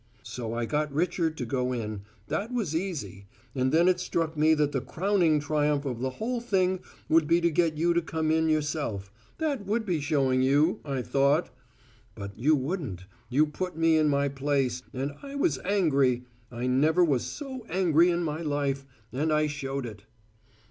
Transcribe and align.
So 0.23 0.55
I 0.55 0.65
got 0.65 0.91
Richard 0.91 1.37
to 1.37 1.45
go 1.45 1.71
in 1.71 2.01
that 2.27 2.51
was 2.51 2.75
easy; 2.75 3.27
and 3.53 3.71
then 3.71 3.87
it 3.87 3.99
struck 3.99 4.35
me 4.35 4.55
that 4.55 4.71
the 4.71 4.81
crowning 4.81 5.39
triumph 5.39 5.85
of 5.85 5.99
the 5.99 6.09
whole 6.17 6.41
thing 6.41 6.79
would 7.07 7.27
be 7.27 7.39
to 7.39 7.51
get 7.51 7.77
you 7.77 7.93
to 7.93 8.01
come 8.01 8.31
in 8.31 8.49
yourself. 8.49 9.11
That 9.37 9.67
would 9.67 9.85
be 9.85 9.99
showing 9.99 10.41
you, 10.41 10.79
I 10.83 11.03
thought! 11.03 11.51
But 12.15 12.35
you 12.35 12.55
wouldn't: 12.55 13.05
you 13.29 13.45
put 13.45 13.77
me 13.77 13.95
in 13.95 14.07
my 14.09 14.27
place 14.27 14.81
and 14.91 15.13
I 15.21 15.35
was 15.35 15.59
angry 15.59 16.23
I 16.51 16.65
never 16.65 17.05
was 17.05 17.23
so 17.23 17.63
angry 17.69 18.09
in 18.09 18.23
my 18.23 18.41
life, 18.41 18.87
and 19.13 19.31
I 19.31 19.45
showed 19.45 19.85
it." 19.85 20.05